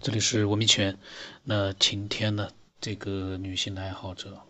[0.00, 0.96] 这里是文明泉。
[1.42, 2.48] 那晴天呢？
[2.80, 4.40] 这个女性的爱好者，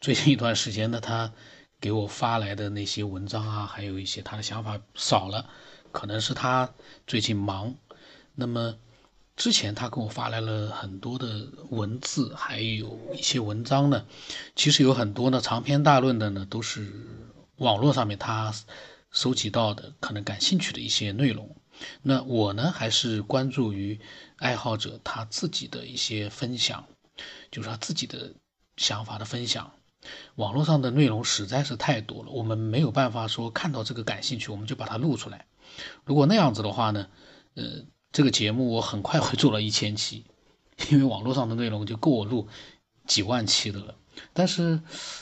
[0.00, 1.32] 最近一段时间呢，她
[1.80, 5.50] 给我发来的那些文章啊，还有一些她的想法少了，
[5.90, 6.72] 可能是她
[7.08, 7.74] 最近忙。
[8.36, 8.76] 那么
[9.34, 14.06] 之前她给我发来了很多的文字，还有一些文章呢，
[14.54, 16.88] 其实有很多呢长篇大论的呢，都是
[17.56, 18.54] 网络上面她
[19.10, 21.56] 收集到的，可能感兴趣的一些内容。
[22.02, 23.98] 那我呢，还是关注于
[24.36, 26.86] 爱好者他自己的一些分享，
[27.50, 28.32] 就是他自己的
[28.76, 29.72] 想法的分享。
[30.36, 35.46] 网络上的内容实在是太多了，我们没有办法说看到这个感兴趣，我们就把它录出来。
[36.04, 37.08] 如果那样子的话呢，
[37.54, 40.24] 呃，这个节目我很快会做了一千期，
[40.90, 42.48] 因为网络上的内容就够我录
[43.06, 43.96] 几万期的了。
[44.32, 44.80] 但是，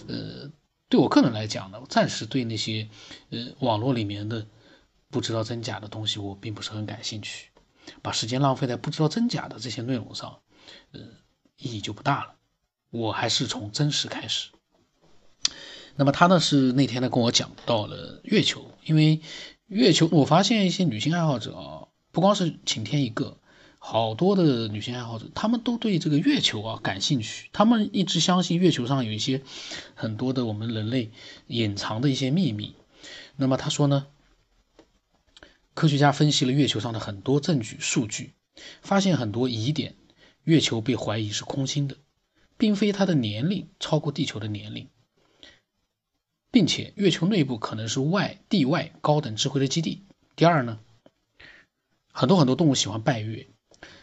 [0.08, 0.50] 呃，
[0.88, 2.88] 对我个人来讲呢，暂时对那些
[3.30, 4.46] 呃网络里面的。
[5.12, 7.50] 不知道真假的东西，我并不是很感兴趣，
[8.00, 10.38] 把时间浪费在不知道真假的这些内容上，
[10.92, 11.00] 呃，
[11.58, 12.34] 意义就不大了。
[12.90, 14.48] 我还是从真实开始。
[15.96, 19.20] 那么他呢是那天呢跟我讲到了月球，因为
[19.66, 23.36] 月球，我发现一些女性爱好者啊，不光是晴天一个，
[23.78, 29.42] 好多的女性爱好者，她们都对这个月球啊感兴趣，她们一直相信月球上有一些
[29.94, 31.10] 很多的我们人类
[31.48, 32.74] 隐藏的一些秘密。
[33.36, 34.06] 那么他说呢？
[35.74, 38.34] 科学家分析了月球上的很多证据数据，
[38.82, 39.96] 发现很多疑点。
[40.44, 41.96] 月球被怀疑是空心的，
[42.56, 44.88] 并非它的年龄超过地球的年龄，
[46.50, 50.02] 并且月球内部可能是外地外高等智慧的基地。
[50.34, 50.80] 第二呢，
[52.12, 53.46] 很多很多动物喜欢拜月，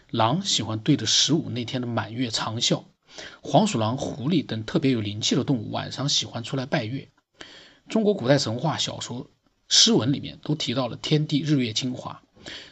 [0.10, 2.86] 狼喜欢对着十五那天的满月长啸，
[3.42, 7.12] 黄鼠狼、狐狸等特别有灵气的动物晚上喜欢出来拜月。
[7.90, 9.30] 中国古代神话小说。
[9.70, 12.24] 诗文里面都提到了天地日月精华，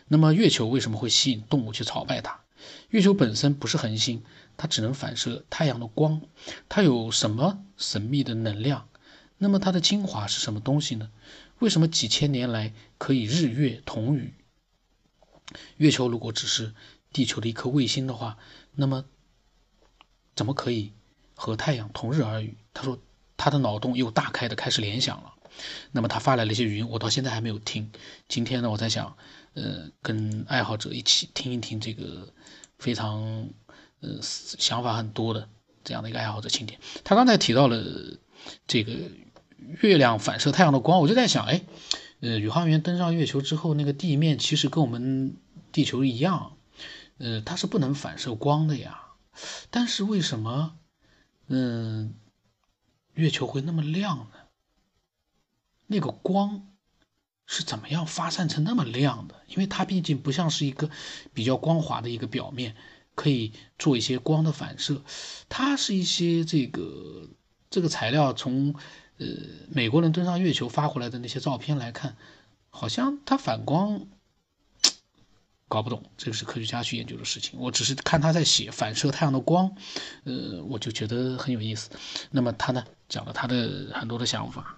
[0.07, 2.41] 那么月球为什么会吸引动物去朝拜它？
[2.89, 4.23] 月球本身不是恒星，
[4.57, 6.21] 它只能反射太阳的光，
[6.67, 8.89] 它有什么神秘的能量？
[9.37, 11.11] 那么它的精华是什么东西呢？
[11.59, 14.33] 为什么几千年来可以日月同语？
[15.77, 16.73] 月球如果只是
[17.13, 18.39] 地球的一颗卫星的话，
[18.73, 19.05] 那么
[20.35, 20.93] 怎么可以
[21.35, 22.57] 和太阳同日而语？
[22.73, 22.97] 他说
[23.37, 25.35] 他的脑洞又大开的开始联想了。
[25.91, 27.91] 那么他发来了一些语音，我到现在还没有听。
[28.27, 29.17] 今天呢，我在想，
[29.53, 32.33] 呃，跟爱好者一起听一听这个
[32.77, 33.49] 非常
[34.01, 35.49] 呃想法很多的
[35.83, 36.79] 这样的一个爱好者请帖。
[37.03, 37.83] 他刚才提到了
[38.67, 38.93] 这个
[39.81, 41.63] 月亮反射太阳的光，我就在想，哎，
[42.19, 45.35] 呃，宇航员登上月球之后，那个地面其实跟我们
[45.71, 46.57] 地球一样，
[47.17, 49.03] 呃，它是不能反射光的呀。
[49.69, 50.77] 但是为什么，
[51.47, 52.15] 嗯，
[53.13, 54.27] 月球会那么亮呢？
[55.87, 56.67] 那个光
[57.45, 59.35] 是怎么样发散成那么亮的？
[59.47, 60.89] 因为它毕竟不像是一个
[61.33, 62.75] 比较光滑的一个表面，
[63.15, 65.01] 可以做一些光的反射。
[65.47, 67.29] 它是一些这个
[67.69, 68.75] 这个材料从
[69.17, 69.25] 呃
[69.69, 72.17] 美国人登上月球发回来的那些照片来看，
[72.69, 74.05] 好像它反光，
[75.69, 76.03] 搞不懂。
[76.17, 77.57] 这个是科学家去研究的事情。
[77.61, 79.73] 我只是看他在写反射太阳的光，
[80.25, 81.89] 呃，我就觉得很有意思。
[82.29, 84.77] 那么他呢讲了他的很多的想法。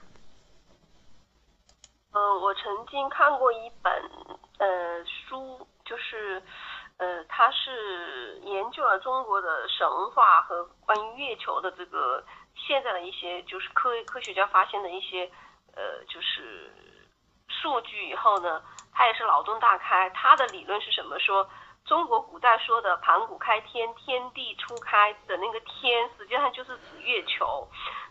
[2.11, 3.93] 呃，我曾经看过一本
[4.57, 6.41] 呃书，就是，
[6.97, 12.23] 呃，它是研究了中国的神话和关于月球的这个
[12.55, 15.29] 现在的一些就是科科学家发现的一些
[15.75, 16.73] 呃就是
[17.47, 18.61] 数据以后呢，
[18.91, 20.09] 他也是脑洞大开。
[20.09, 21.19] 他的理论是什么？
[21.19, 21.47] 说
[21.85, 22.19] 中国
[22.49, 27.67] 他说的盘古开天，天地初开的那个天，实际上就是指月球。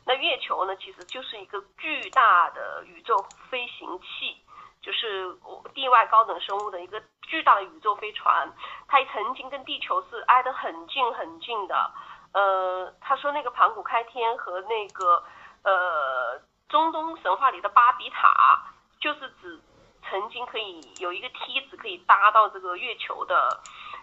[0.06, 3.16] 那月球呢，其实就是一个巨大的宇宙
[3.50, 4.40] 飞行器，
[4.80, 5.36] 就是
[5.74, 8.48] 地外高等生物的一个巨大的宇宙飞船。
[8.86, 11.90] 它曾经跟地球是挨得很近很近的。
[12.32, 15.20] 呃，他说那个盘古开天和那个
[15.64, 18.62] 呃中东神话里的巴比塔，
[19.00, 19.60] 就是指
[20.08, 23.60] 曾经可以有一个梯子可以搭到这个月球的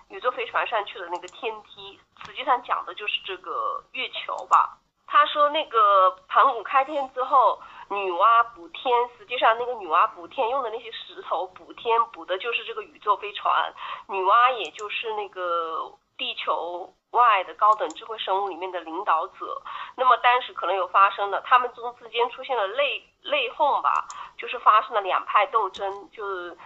[0.09, 4.77] 宇宙飞船上去的那个天梯，实际上讲的就是这个月球吧。
[5.07, 13.73] 他说那个盘古开天之后，女娲补天，实际上那个女娲补天用的那些石头补天补的就是这个宇宙飞船。
[14.07, 19.61] 女娲也就是那个地球外的高等智慧生物里面的领导者。
[19.95, 26.57] 那么当时可能有发生了，他们中之间出现了内内讧吧，就是发生了两派斗争，就是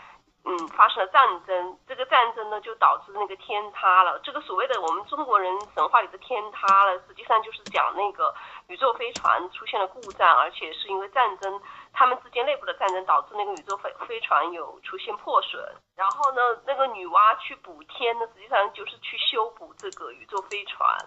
[0.49, 4.19] 嗯，发生了战争，这个战争呢就导致那个天塌了。
[4.23, 8.33] 这个所谓的我们中国人神话里的天塌了，实际上就是讲那个
[8.65, 11.61] 宇宙飞船出现了故障，而且是因为战争，
[11.93, 15.63] 他们之间内部的战争导致那个宇宙飞飞船有出现破损。
[15.95, 20.97] 然后呢，那个女娲去补天呢，实际上就是去修补这个宇宙飞船。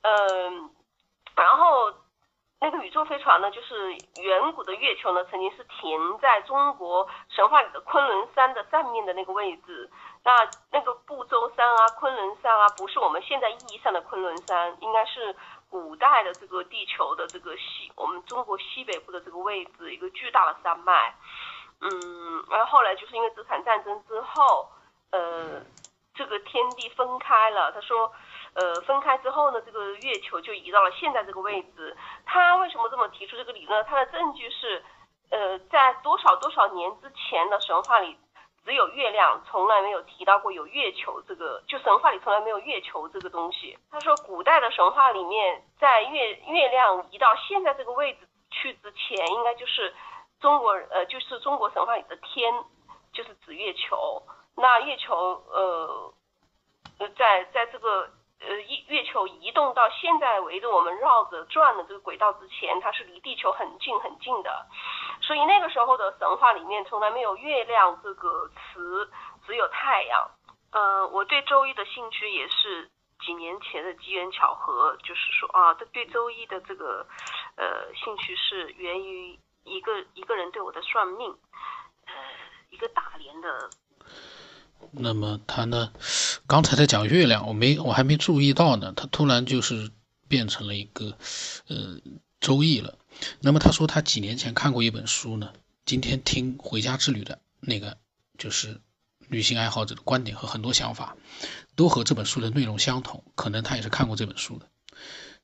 [0.00, 0.70] 嗯，
[1.36, 1.92] 然后。
[2.58, 3.92] 那个宇宙飞船呢，就是
[4.22, 9.90] 远古的月球呢，曾经是停在中国神话里的昆仑山的上面的那个位置。
[10.24, 10.32] 那
[10.72, 15.36] 那个不周山啊，昆仑山啊，不是我们现在意义上的昆仑山，应该是
[15.68, 21.14] 古代的这个地球的这个西，我们中国西北部的这个位置，一个巨大的山脉。
[21.82, 21.90] 嗯，
[22.48, 24.70] 然后后来就是因为这场战争之后，
[25.10, 25.62] 呃，
[26.14, 27.70] 这个天地分开了。
[27.70, 28.10] 他说。
[28.56, 31.94] 呃，分开之后呢，这个月球就移到了现在这个位置。
[32.24, 33.84] 他为什么这么提出这个理论？
[33.84, 34.82] 他的证据是，
[35.28, 38.16] 呃，在多少多少年之前的神话里，
[38.64, 43.78] 只有月亮，从来没有提到过有月球这个，就神话里从来没有月球这个东西。
[43.90, 49.94] 他说，古代的神话里面，在月月亮移到现在这个位置去之前，应该就是
[50.40, 52.54] 中国呃，就是中国神话里的天，
[53.12, 54.22] 就是指月球。
[54.54, 55.14] 那月球
[55.50, 56.14] 呃，
[57.18, 58.08] 在在这个。
[58.38, 64.66] 呃，月月球移动到现在围着我们绕着转的这个轨道之前，它是离地球很近很近的，
[65.22, 69.10] 所以那个时候的神话里面从来没有月亮这个词，
[69.46, 70.30] 只有太阳。
[70.72, 72.90] 呃，我对周易的兴趣也是
[73.24, 77.06] 几年前的机缘巧合，就是说啊，这对周易的这个
[77.56, 81.34] 呃兴趣是源于一个一个人对我的算命，
[82.06, 82.12] 呃，
[82.68, 83.70] 一个大连的。
[84.98, 85.92] 那么他呢？
[86.46, 88.92] 刚才在讲月亮，我没我还没注意到呢。
[88.96, 89.90] 他突然就是
[90.26, 91.18] 变成了一个
[91.66, 91.98] 呃
[92.40, 92.96] 周易了。
[93.40, 95.52] 那么他说他几年前看过一本书呢，
[95.84, 97.98] 今天听回家之旅的那个
[98.38, 98.80] 就是
[99.28, 101.16] 旅行爱好者的观点和很多想法
[101.74, 103.22] 都和这本书的内容相同。
[103.34, 104.66] 可能他也是看过这本书的。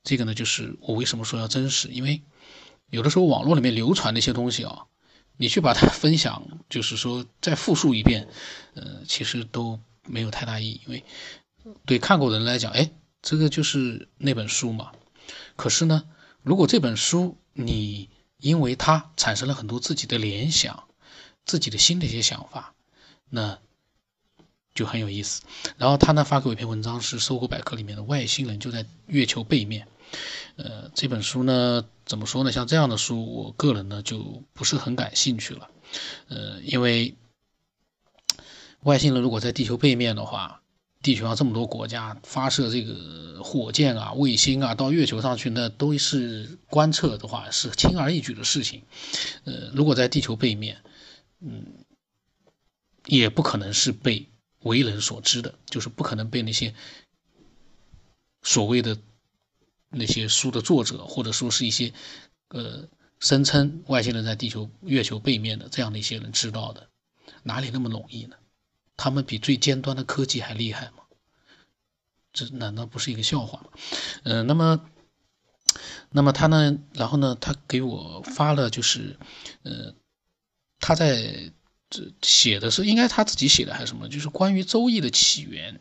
[0.03, 2.23] 这个呢，就是我为什么说要真实，因为
[2.89, 4.87] 有的时候网络里面流传那些东西啊。
[5.43, 8.29] 你去把它分享，就是说再复述一遍，
[8.75, 11.05] 呃，其实都没有太大意义，因为
[11.85, 12.93] 对看过的人来讲，哎，
[13.23, 14.93] 这个就是那本书嘛。
[15.57, 16.05] 可是呢，
[16.45, 18.09] 如果这本书你
[18.39, 20.85] 因为它产生了很多自己的联想，
[21.45, 22.75] 自己的新的一些想法，
[23.29, 23.59] 那
[24.77, 25.43] 就很有意思。
[25.77, 29.89] 然后他呢发给我一篇文章，是搜狗百科里面的外星人就在月球背面。
[30.55, 32.51] 呃，这本书呢，怎么说呢？
[32.51, 35.71] 像这样的书，我个人呢就不是很感兴趣了。
[36.29, 37.15] 呃，因为
[38.81, 40.63] 外星人如果在地球背面的话，
[41.01, 48.83] 地球上这么多国家发射这个火箭啊、卫星啊到月球上去，那都是观测的话是轻而易举的事情。
[49.45, 50.83] 呃，如果在地球背面，
[51.41, 51.85] 嗯，
[53.07, 54.29] 也不可能是被
[54.61, 56.75] 为人所知的，就是不可能被那些
[58.43, 58.99] 所谓的。
[59.93, 61.93] 那些书的作者，或者说是一些，
[62.49, 62.89] 呃，
[63.21, 66.89] 声称外星人在地球、月球背面的这样的一些人知道的，
[67.43, 68.37] 哪里那么容易呢？
[68.97, 71.05] 他们比最尖端的科技还厉害吗？
[72.33, 73.69] 这难道不是一个笑话吗？
[74.23, 74.85] 嗯，那么，
[76.11, 76.79] 那么他呢？
[76.95, 77.37] 然后呢？
[77.41, 79.19] 他给我发了，就是，
[79.63, 79.95] 呃，
[80.81, 81.53] 他在
[81.91, 84.09] 这写的是应该他自己写的还是什么？
[84.09, 85.81] 就是关于周易的起源。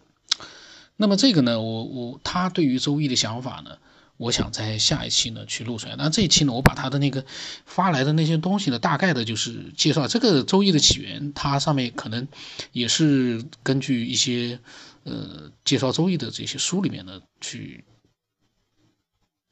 [0.98, 3.80] 那么这个呢，我我他对于周易的想法呢？
[4.22, 7.26] 我想在下一期呢去录出来，那这一期呢，我把他的那个
[7.66, 12.28] 发来的那些东西呢，大概的就是介绍这个周易的起源，它上面可能
[12.72, 14.60] 也是根据一些
[15.06, 17.84] 呃介绍周易的这些书里面呢去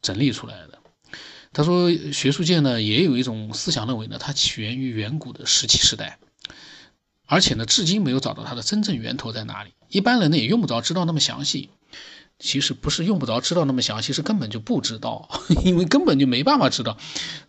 [0.04, 0.78] 整理出来的。
[1.52, 6.20] 他说，学术界呢也有一种思想认为呢，它起源于远古的石器时代，
[7.26, 9.74] 而且呢，至今没有找到它的真正源头在哪里。
[9.88, 11.70] 一般人呢也用不着知道那么详细。
[12.40, 15.30] 其实不是用不着知道那么详细，是根本就不知道，
[15.66, 16.98] 因为根本就没办法知道。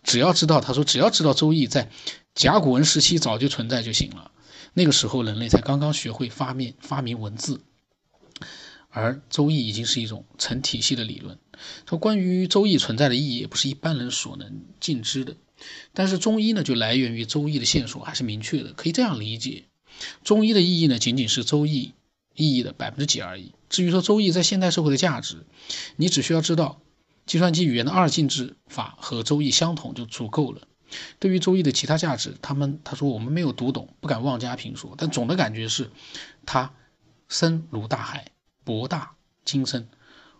[0.03, 1.89] 只要知道，他说只要知道周易在
[2.35, 4.31] 甲骨文时期早就存在就行了。
[4.73, 7.61] 那个时候人类才刚刚学会发明发明文字，
[8.89, 11.37] 而周易已经是一种成体系的理论。
[11.87, 15.35] 说关于周易存在的意义，也不是一般人所能尽知的。
[15.93, 19.65] 但是中医呢，就来源于周易的线索还是明确的，可以这样理解：
[20.23, 21.93] 中医的意义呢，仅仅是周易。
[22.35, 23.53] 意义的百分之几而已。
[23.69, 25.45] 至于说周易在现代社会的价值，
[25.95, 26.81] 你只需要知道
[27.25, 30.67] 计算机语言的二进制法和周易相同就足够了。
[31.19, 34.95] 对于周易的其他价值，他们他说我们没有读懂，不敢妄加评说。
[34.97, 35.89] 但总的感觉是，
[36.45, 36.73] 它
[37.29, 38.31] 深如大海，
[38.65, 39.87] 博大精深，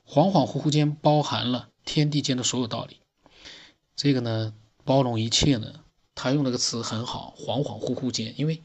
[0.05, 2.97] 恍恍惚惚间包含了天地间的所有道理。
[3.95, 5.75] 这个呢，包容一切呢，
[6.15, 8.61] 他用那个词很好，恍恍惚惚间，因为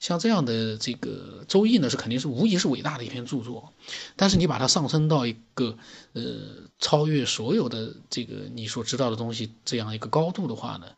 [0.00, 3.72] 像这样的这个《周易》呢，是肯定是无疑是伟大的一篇著作，
[4.14, 5.76] 但是你把它上升到一个
[6.12, 10.94] 呃超越所有的这个你所知道的东西这样一个高度的话呢，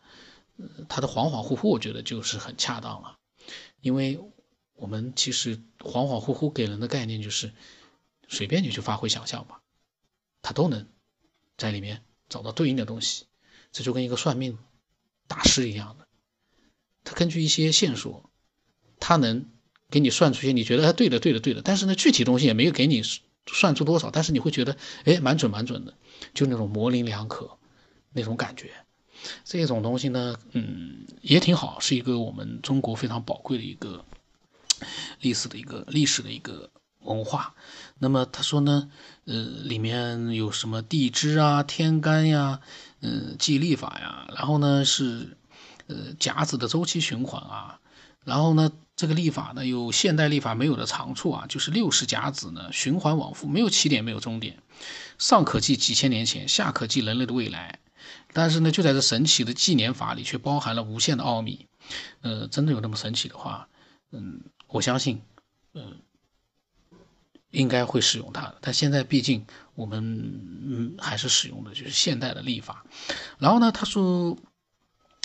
[0.58, 3.16] 呃，它的恍恍惚惚，我觉得就是很恰当了，
[3.80, 4.20] 因为
[4.74, 7.52] 我们其实恍恍惚惚给人的概念就是
[8.28, 9.62] 随便你去发挥想象吧，
[10.42, 10.86] 它都能
[11.56, 13.24] 在里面找到对应的东西，
[13.72, 14.58] 这就跟一个算命
[15.26, 16.06] 大师一样的，
[17.02, 18.29] 他根据一些线索。
[19.00, 19.46] 他能
[19.90, 23.02] 给你算出些你觉得哎对的对的对的，但是呢具体东西也没有给你
[23.46, 25.94] 算出多少，但是你会觉得哎蛮准蛮准的，
[26.32, 27.58] 就那种模棱两可
[28.12, 28.70] 那种感觉，
[29.44, 34.04] 这种东西呢嗯也挺好，是一个我们中国非常宝贵的一个
[35.20, 37.54] 历史的一个历史的一个文化。
[37.98, 38.90] 那么他说呢
[39.24, 42.60] 呃里面有什么地支啊天干呀
[43.00, 45.36] 嗯记历法呀，然后呢是
[45.88, 47.80] 呃甲子的周期循环啊，
[48.24, 48.70] 然后呢。
[49.00, 54.58] 这个历法呢，有现代历法没有的长处啊，就是六十甲子呢循环往复，没有起点，没有终点，
[55.16, 57.78] 上可记几千年前，下可记人类的未来。
[58.34, 61.66] 但是呢，就在这神奇的纪年法里，却包含了无限的奥秘。
[62.20, 63.68] 呃，真的有那么神奇的话，
[64.12, 65.22] 嗯，我相信，
[65.72, 65.96] 嗯，
[67.52, 68.58] 应该会使用它的。
[68.60, 69.98] 但现在毕竟我们
[70.66, 72.84] 嗯还是使用的就是现代的历法。
[73.38, 74.36] 然后呢，他说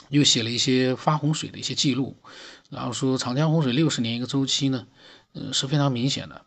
[0.08, 2.16] 又写了一些发洪水的一些记录。
[2.76, 4.86] 然后说长江洪水六十年一个周期呢，
[5.32, 6.42] 呃是非常明显的。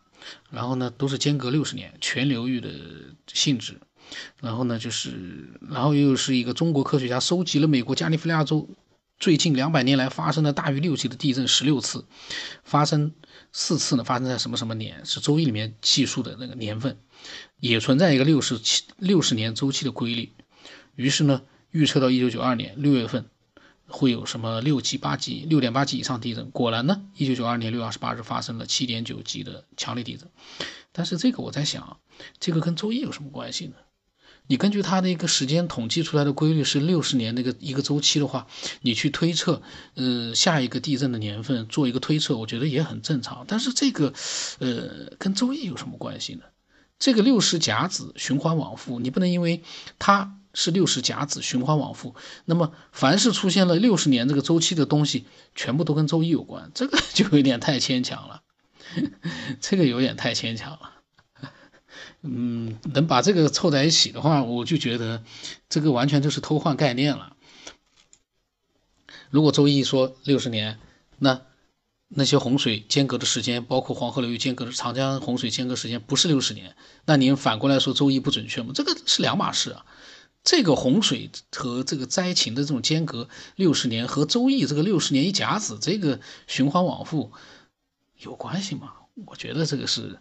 [0.51, 2.71] 然后呢都是间隔六十年，全流域的
[3.33, 3.81] 性质。
[4.41, 8.69] 然后呢就是，然后又是一个中国科学家收集了美国加利福尼亚州
[9.19, 12.05] 最近两百年来发生的大于六级的地震十六次，
[12.63, 13.13] 发生
[13.53, 16.99] 四次呢发生在什么什么年，是周易里面记述的那个年份，
[17.61, 20.33] 也存在一个六十七六十年周期的规律。
[20.95, 23.25] 于是呢预测到一九九二年六月份。
[23.89, 26.51] 会有什么六级、八级、六点八级以上地震？
[26.51, 30.29] 果然呢，一九九二年六月二十八日发生了七点九级的强烈地震。
[30.93, 31.99] 但是这个我在想，
[32.39, 33.75] 这个跟周易有什么关系呢？
[34.47, 38.47] 你根据它的一个时间统计出来的规律是六十年那个一个周期的话，
[38.83, 39.63] 你去推测，
[39.95, 43.45] 呃，下一个地震的年份做一个推测，我觉得也很正常。
[43.49, 44.13] 但是这个，
[44.59, 46.43] 呃，跟周易有什么关系呢？
[46.99, 49.63] 这个六十甲子循环往复，你不能因为
[49.99, 50.35] 它。
[50.61, 55.25] 是六十甲子循环往复，那么凡是出现了六十年这个周期的东西，
[55.55, 58.43] 全部都跟周一有关，这个 就有点太牵强了，
[59.63, 60.95] 这个有点太牵强了。
[62.23, 65.23] 嗯，能把这个凑在一起的话，我就觉得
[65.69, 67.37] 这个完全就是偷换概念了。
[69.31, 70.81] 如果周一说六十年，
[71.21, 71.43] 那
[72.09, 76.75] 那些洪水间隔的时间，包括黄河流域间隔的长江洪水间隔时间不是六十年，
[77.05, 78.73] 那您反过来说周一不准确吗？
[78.75, 79.87] 这个是两码事啊。
[80.51, 87.33] 这个洪水和这个灾情的这种间隔六十年，和周易这个六十年一甲子这个循环往复
[88.17, 88.95] 有关系吗？
[89.27, 90.19] 我觉得这个是，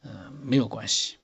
[0.00, 1.16] 呃，没有关系。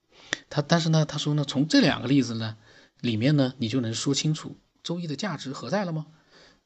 [0.50, 2.58] 他但是呢，他说呢，从这两个例子呢
[3.00, 6.04] 里面呢，你就能说清楚周易的价值何在了吗？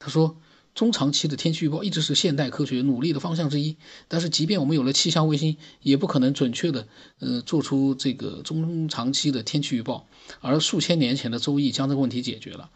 [0.00, 0.40] 他说。
[0.78, 6.86] 中长期的天气预报一直是现代科学努力的方向之一，但是即便我们有了气象卫星，也不可能准确的
[7.18, 10.06] 呃做出这个中长期的天气预报。
[10.40, 12.70] 而数千年前的周易将这个问题解决了，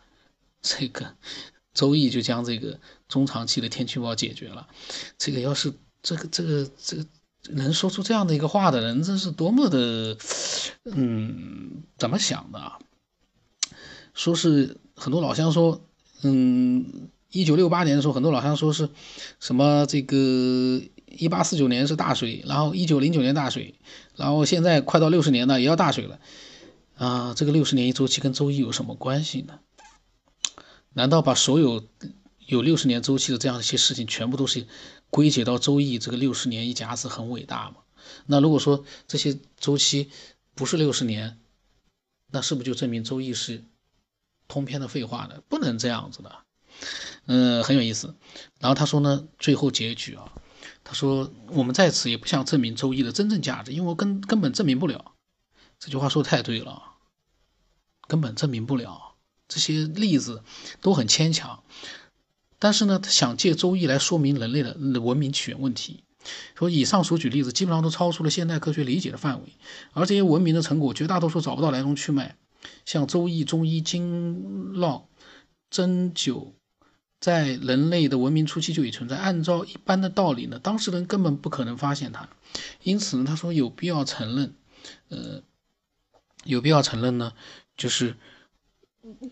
[0.61, 1.15] 这个
[1.75, 4.67] 周易就将这个中长期的天气预报解决了。
[5.17, 7.07] 这个要是这个这个这个
[7.51, 10.19] 能说出这样的一个话的人，真是多么的
[10.87, 12.81] 嗯怎么想的啊？
[14.13, 15.87] 说是很多老乡说
[16.23, 17.09] 嗯。
[17.33, 18.91] 一九六八年的时候，很多老乡说是
[19.41, 23.75] 什么这个一八四九年是大水，然后一九零九年大水，
[24.15, 26.21] 然后现在快到六十年了也要大水了，
[26.97, 29.61] 啊，这个六十年一周期跟周易有什么关系呢？
[30.93, 31.83] 难道把所有
[32.47, 34.67] 有六十年周期的这样一些事情全部都是
[35.09, 37.77] 归结到周易这个六十年一甲子很伟大吗？
[38.27, 40.11] 那如果说这些周期
[40.55, 41.39] 不是六十年，
[42.31, 43.65] 那是不是就证明周易是
[44.49, 45.41] 通篇的废话呢？
[45.49, 46.31] 不能这样子的。
[47.27, 48.15] 嗯，很有意思。
[48.61, 50.33] 然后他说呢，最后结局啊，
[50.83, 55.13] 他说我们在此也不想证明周易的真正价值，因为我根根本证明不了。
[55.79, 56.83] 这句话说的太对了，
[58.09, 59.15] 根本证明不了。
[59.49, 60.43] 这些例子
[60.81, 61.63] 都很牵强。
[62.59, 66.05] 但是呢，他想借周易来说明人类的文明起源问题。
[66.55, 69.53] 说以上所举例子基本上都超出了现代科学理解的范围，
[69.93, 72.37] 而这些文明的成果绝大多数找不到来龙去脉，
[72.85, 75.09] 像周易、中医、经络、
[75.69, 76.53] 针灸。
[77.23, 79.17] 在人类的文明初期就已存在。
[79.17, 82.29] 按照一般的道理呢，当事人根本不可能发现它。
[82.83, 84.55] 因此呢，他说有必要承认，
[85.09, 85.43] 呃，
[86.45, 87.33] 有必要承认呢，
[87.77, 88.17] 就是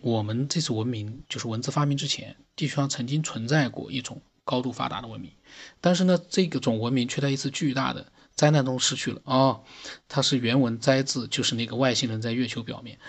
[0.00, 5.32] 我们这次文明，就是文字发明之前，地球上曾经存在过一种高度发达的文明，
[5.80, 8.06] 但是呢，这个种文明却在一次巨大的
[8.36, 9.20] 灾难中失去了。
[9.24, 9.64] 哦，
[10.08, 13.00] 它是原文摘自，就是那个外星人在月球表面。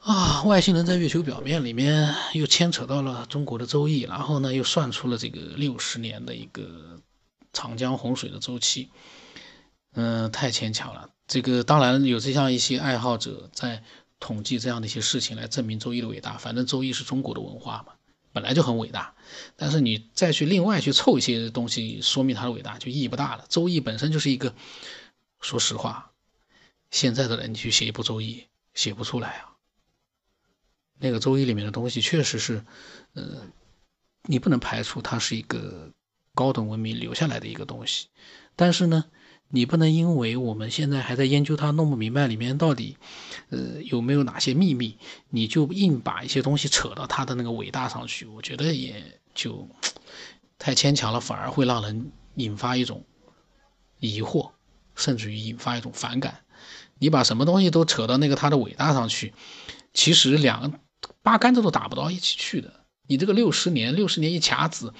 [0.00, 7.00] 啊，外星人在月球表面里面又牵扯到了中国的周易，然后呢，又算出了这个六十年的一个
[7.52, 8.90] 长江洪水的周期。
[9.92, 11.10] 嗯，太牵强了。
[11.26, 13.82] 这个当然有这样一些爱好者在
[14.18, 16.38] 统计这样的一些事情来证明周易的伟大。
[16.38, 17.92] 反正周易是中国的文化嘛，
[18.32, 19.14] 本来就很伟大。
[19.56, 23.44] 但是你再去另外去凑一些东西说明它的伟大，就意义不大了。
[23.50, 24.54] 周易本身就是一个，
[25.40, 26.12] 说实话，
[26.90, 29.49] 现在的人你去写一部周易写不出来啊。
[31.00, 32.62] 那个周易里面的东西确实是，
[33.14, 33.38] 呃，
[34.24, 35.90] 你不能排除它是一个
[36.34, 38.08] 高等文明留下来的一个东西，
[38.54, 39.06] 但是呢，
[39.48, 42.98] 你不能因为我们现在还在研究它，弄不明白里面到底，
[43.48, 44.98] 呃，有没有哪些秘密，
[45.30, 49.66] 你就硬把一些东西扯到它的那个伟大上去，我觉得也就
[50.58, 53.02] 太牵强了，反而会让人引发一种
[54.00, 54.50] 疑惑，
[54.94, 56.44] 甚至于引发一种反感。
[56.98, 59.32] 你把什么东西都扯到那个它的伟大上去，
[59.94, 60.78] 其实两。
[61.22, 64.94] 八竿子都打不到一起去的，你这个六十年，六十年一卡子，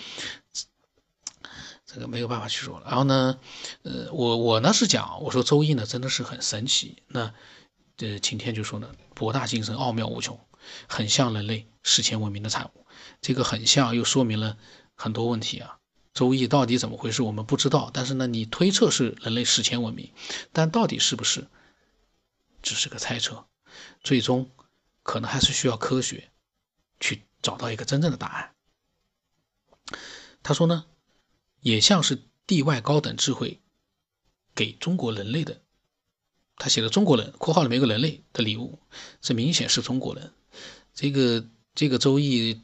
[1.87, 2.87] 这个没有办法去说了。
[2.87, 3.39] 然后呢，
[3.83, 7.03] 呃，我我呢是讲，我说周易呢真的是很神奇。
[7.09, 7.33] 那
[7.97, 10.39] 这晴天就说呢，博大精深，奥妙无穷，
[10.87, 12.87] 很像人类史前文明的产物。
[13.23, 14.59] 这个很像，又说明了
[14.95, 15.79] 很多问题啊。
[16.13, 17.91] 周易到底怎么回事，我们不知道。
[17.95, 20.13] 但是呢，你推测是人类史前文明，
[20.53, 21.47] 但到底是不是，
[22.61, 23.47] 只是个猜测，
[24.03, 24.51] 最终。
[25.03, 26.31] 可能还是需要科学
[26.99, 28.55] 去找到一个真正的答案。
[30.43, 30.87] 他说呢，
[31.61, 33.61] 也像是地外高等智慧
[34.55, 35.61] 给中国人类的。
[36.57, 38.79] 他写的“中国人”（括号里面有个人类的礼物），
[39.23, 40.33] 这明显是中国人。
[40.93, 42.61] 这个这个周易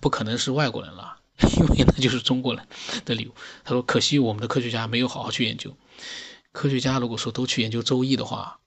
[0.00, 1.20] 不可能是外国人了，
[1.56, 2.66] 因为那就是中国人
[3.04, 3.34] 的礼物。
[3.62, 5.76] 他说：“可惜我们的科学家没有好好去研究。
[6.50, 8.58] 科学家如果说都去研究周易的话，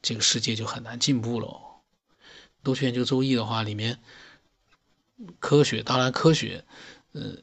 [0.00, 1.60] 这个世界就很难进步了。”
[2.62, 4.00] 都去研究周易的话，里面
[5.38, 6.64] 科学当然科学，
[7.12, 7.36] 呃，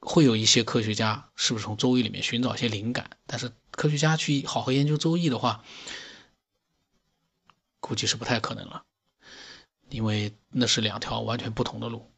[0.00, 3.10] 会有一些科学家是不是从周易里面寻找一些灵感？
[3.26, 5.64] 但是科学家去好好研究周易的话，
[7.80, 8.84] 估计是不太可能了，
[9.90, 12.10] 因为那是两条完全不同的路，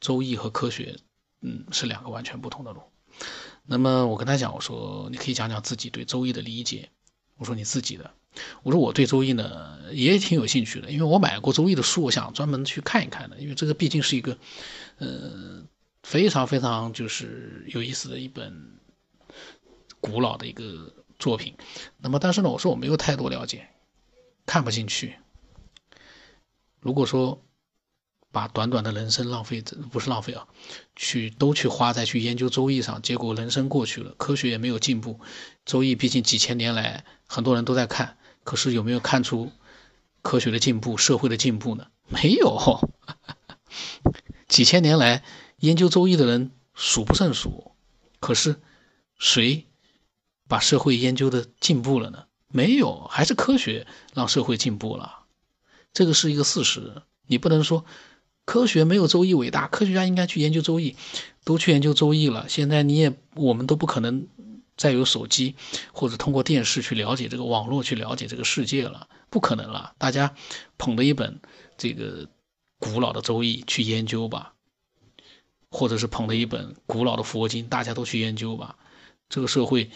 [0.00, 0.98] 周易和科学，
[1.40, 2.82] 嗯，是两个完全不同的路。
[3.64, 6.90] 那么我跟他讲，我说你可以讲讲自己对周易的理解，
[7.36, 8.10] 我说你自己的。
[8.62, 13.38] 我说我对周易呢也挺有兴趣的，因为我买过周易的书，我想专门去看一看的。
[13.38, 14.38] 因为这个毕竟是一个，
[14.96, 15.62] 呃，
[16.02, 18.78] 非常非常就是有意思的一本
[20.00, 21.54] 古老的一个作品。
[21.98, 23.68] 那么，但是呢，我说我没有太多了解，
[24.46, 25.16] 看不进去。
[26.80, 27.44] 如果说
[28.32, 30.48] 把短短的人生浪费，不是浪费啊，
[30.96, 35.20] 去都去花在去研究周易上，结果人生过去了，科学也没有进步。
[35.64, 38.16] 周易毕竟几千年来很多人都在看。
[38.44, 39.52] 可是有没有看出
[40.20, 41.86] 科学的进步、社会的进步呢？
[42.08, 42.90] 没有，
[44.48, 45.22] 几千年来
[45.60, 47.70] 研究周易的人数不胜数。
[48.18, 48.60] 可是
[49.16, 49.66] 谁
[50.48, 52.24] 把社会研究的进步了呢？
[52.48, 55.20] 没有，还是科学让社会进步了。
[55.92, 57.84] 这个是一个事实，你不能说
[58.44, 59.68] 科学没有周易伟大。
[59.68, 60.96] 科学家应该去研究周易，
[61.44, 62.46] 都去研究周易了。
[62.48, 64.26] 现在你也我们都不可能。
[64.74, 65.54] 再有手机
[65.92, 69.92] 或者通过电视去了解这个网络，去了解这个世界了，不可能了。
[69.98, 70.34] 大家
[70.78, 71.40] 捧着一本
[71.76, 72.26] 这个
[72.78, 74.54] 古老的周易去研究吧，
[75.70, 78.76] 或者是捧着一本古老的佛经，大家都去研究吧。
[79.28, 79.90] 这个社会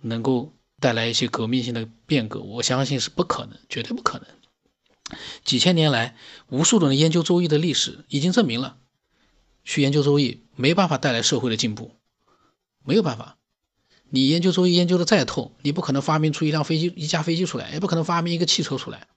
[0.00, 4.26] 能够带来一些革命性的变革，我相信是不可能，绝对不可能。
[5.44, 6.16] 几千年来，
[6.48, 8.78] 无数的人研究周易的历史已经证明了，
[9.64, 11.92] 去研究周易没办法带来社会的进步，
[12.84, 13.38] 没有办法。
[14.08, 19.08] 你研究周易研究的再透，你不可能发明出一辆飞机、一架飞机出来，也不可能发明一个汽车出来。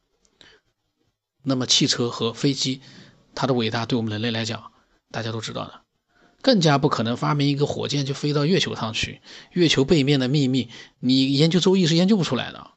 [1.44, 2.82] 那么汽车和飞机，
[3.34, 4.72] 它的伟大对我们人类来讲，
[5.12, 5.82] 大家都知道的，
[6.42, 9.22] 更加不可能发明一个火箭就飞到月球上去。
[9.54, 12.72] 月球背面的秘密，你研究周易是研究不出来的。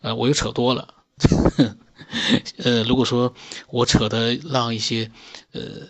[0.00, 0.94] 呃，我又扯多了。
[2.64, 3.34] 呃，如果说
[3.68, 5.10] 我扯的让一些，
[5.52, 5.88] 呃。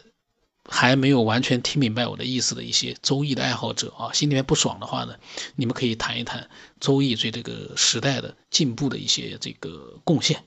[0.70, 5.18] 还没有完全听明白我的意思的一些周易的爱好者啊，心里面不爽的话呢，
[5.56, 10.44] 你们可以谈一谈周易对这个时代的进步的一些这个贡献，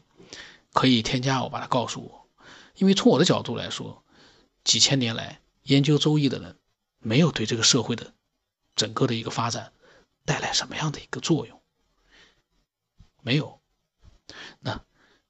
[0.74, 2.30] 可以添加我，把它告诉我。
[2.76, 4.04] 因为从我的角度来说，
[4.64, 6.56] 几千年来研究周易的人，
[7.00, 8.14] 没有对这个社会的
[8.76, 9.74] 整个的一个发展
[10.24, 11.60] 带来什么样的一个作用，
[13.24, 13.60] 没有。
[14.60, 14.82] 那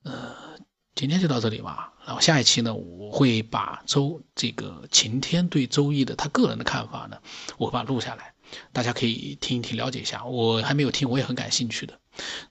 [0.03, 0.59] 呃。
[0.93, 1.93] 今天就到这里吧。
[2.05, 7.21] 然后下一期呢，我会把周这个晴天对周易的他个人的看法呢，
[7.57, 8.35] 我会把它录下来，
[8.73, 10.25] 大家可以听一听，了解一下。
[10.25, 11.97] 我还没有听，我也很感兴趣的。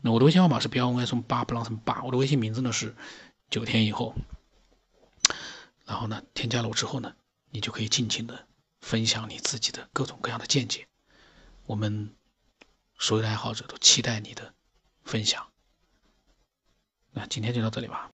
[0.00, 2.96] 那我的微信号码是标 n 什么八不让什么八，我的微信名字呢是
[3.50, 4.14] 九天以后。
[5.84, 7.12] 然后呢，添加了我之后呢，
[7.50, 8.46] 你就可以尽情的
[8.80, 10.88] 分享你自己的各种各样的见解。
[11.66, 12.14] 我们
[12.98, 14.54] 所有的爱好者都期待你的
[15.04, 15.49] 分享。
[17.12, 18.08] 那今天就到这里吧。